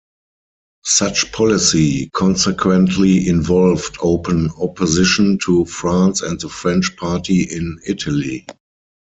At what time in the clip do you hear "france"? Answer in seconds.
5.65-6.23